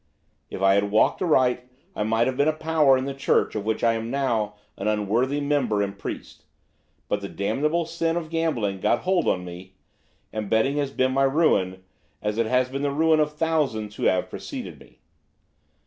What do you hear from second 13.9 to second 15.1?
who have preceded me.